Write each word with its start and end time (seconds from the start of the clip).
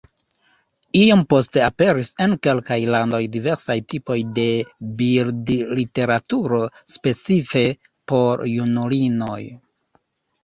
Iom 0.99 1.19
poste 1.31 1.61
aperis 1.65 2.11
en 2.25 2.31
kelkaj 2.45 2.77
landoj 2.95 3.19
diversaj 3.35 3.75
tipoj 3.93 4.15
de 4.37 4.45
bildliteraturo 5.01 6.59
specife 6.95 7.63
por 8.13 8.45
junulinoj. 8.53 9.41